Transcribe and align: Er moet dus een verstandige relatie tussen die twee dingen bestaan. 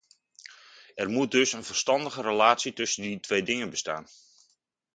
Er 0.95 1.09
moet 1.09 1.31
dus 1.31 1.53
een 1.53 1.63
verstandige 1.63 2.21
relatie 2.21 2.73
tussen 2.73 3.03
die 3.03 3.19
twee 3.19 3.43
dingen 3.43 3.69
bestaan. 3.69 4.07